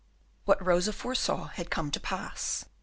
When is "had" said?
1.49-1.69